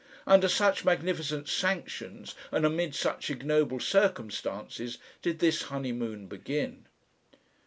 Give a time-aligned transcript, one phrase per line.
[0.25, 6.87] Under such magnificent sanctions and amid such ignoble circumstances did this honeymoon begin.